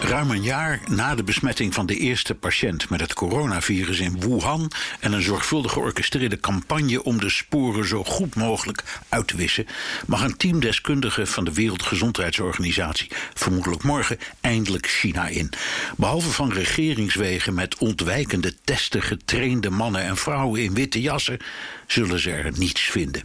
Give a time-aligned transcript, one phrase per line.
[0.00, 4.70] Ruim een jaar na de besmetting van de eerste patiënt met het coronavirus in Wuhan
[5.00, 9.66] en een zorgvuldig georchestreerde campagne om de sporen zo goed mogelijk uit te wissen,
[10.06, 15.50] mag een team deskundigen van de Wereldgezondheidsorganisatie vermoedelijk morgen eindelijk China in.
[15.96, 21.38] Behalve van regeringswegen met ontwijkende testen getrainde mannen en vrouwen in witte jassen,
[21.86, 23.24] zullen ze er niets vinden.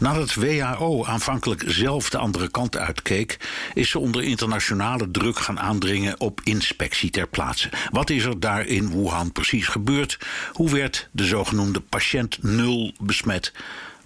[0.00, 3.36] Nadat WHO aanvankelijk zelf de andere kant uitkeek,
[3.74, 7.68] is ze onder internationale druk gaan aandringen op inspectie ter plaatse.
[7.90, 10.18] Wat is er daar in Wuhan precies gebeurd?
[10.52, 13.52] Hoe werd de zogenoemde patiënt nul besmet?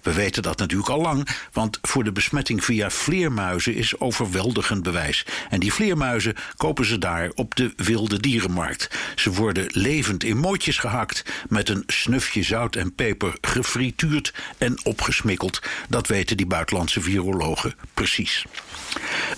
[0.01, 5.25] We weten dat natuurlijk al lang, want voor de besmetting via vleermuizen is overweldigend bewijs.
[5.49, 8.89] En die vleermuizen kopen ze daar op de wilde dierenmarkt.
[9.15, 15.61] Ze worden levend in mootjes gehakt, met een snufje zout en peper gefrituurd en opgesmikkeld.
[15.89, 18.45] Dat weten die buitenlandse virologen precies.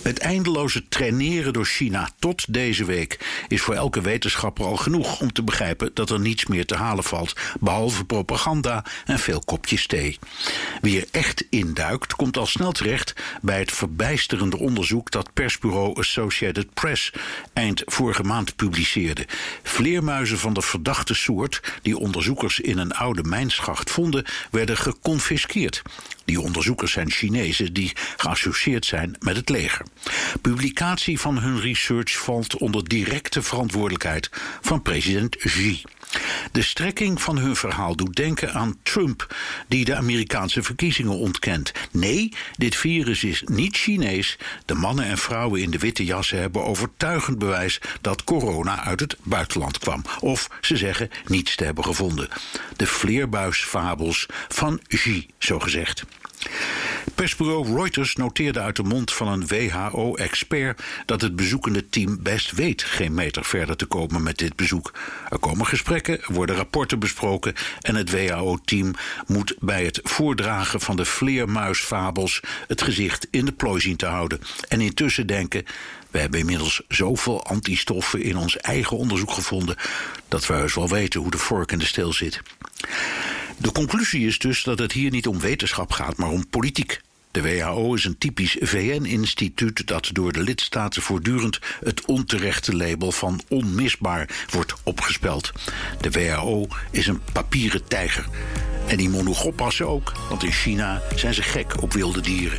[0.02, 5.32] Het eindeloze traineren door China tot deze week is voor elke wetenschapper al genoeg om
[5.32, 10.18] te begrijpen dat er niets meer te halen valt, behalve propaganda en veel kopjes thee.
[10.80, 16.74] Wie er echt induikt, komt al snel terecht bij het verbijsterende onderzoek dat persbureau Associated
[16.74, 17.12] Press
[17.52, 19.26] eind vorige maand publiceerde.
[19.62, 25.82] Vleermuizen van de verdachte soort, die onderzoekers in een oude mijnschacht vonden, werden geconfiskeerd.
[26.24, 29.83] Die onderzoekers zijn Chinezen die geassocieerd zijn met het leger.
[30.40, 35.82] Publicatie van hun research valt onder directe verantwoordelijkheid van president Xi.
[36.52, 39.36] De strekking van hun verhaal doet denken aan Trump,
[39.68, 41.72] die de Amerikaanse verkiezingen ontkent.
[41.90, 44.38] Nee, dit virus is niet Chinees.
[44.64, 49.16] De mannen en vrouwen in de witte jassen hebben overtuigend bewijs dat corona uit het
[49.22, 50.04] buitenland kwam.
[50.20, 52.28] Of ze zeggen niets te hebben gevonden.
[52.76, 56.04] De vleerbuisfabels van Xi, zo gezegd.
[57.14, 62.82] Persbureau Reuters noteerde uit de mond van een WHO-expert dat het bezoekende team best weet
[62.82, 64.92] geen meter verder te komen met dit bezoek.
[65.28, 68.94] Er komen gesprekken, worden rapporten besproken en het WHO-team
[69.26, 74.40] moet bij het voordragen van de vleermuisfabels het gezicht in de plooi zien te houden.
[74.68, 75.64] En intussen denken:
[76.10, 79.76] we hebben inmiddels zoveel antistoffen in ons eigen onderzoek gevonden
[80.28, 82.42] dat we heus wel weten hoe de vork in de steel zit.
[83.58, 87.00] De conclusie is dus dat het hier niet om wetenschap gaat, maar om politiek.
[87.30, 93.40] De WHO is een typisch VN-instituut dat door de lidstaten voortdurend het onterechte label van
[93.48, 95.52] onmisbaar wordt opgespeld.
[96.00, 98.26] De WHO is een papieren tijger.
[98.86, 102.58] En die moet ook, want in China zijn ze gek op wilde dieren.